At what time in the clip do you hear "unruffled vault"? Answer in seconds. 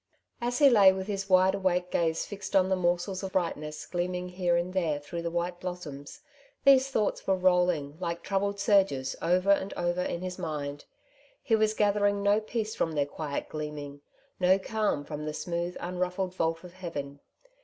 15.79-16.63